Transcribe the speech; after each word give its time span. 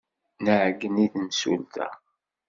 Nɛeyyen 0.43 0.95
i 1.05 1.07
temsulta. 1.13 1.87